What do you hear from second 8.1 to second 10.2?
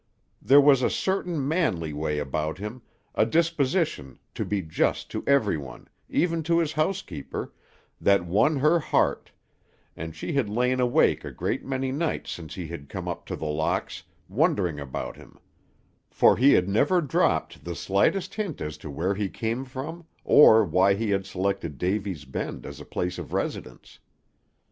won her heart; and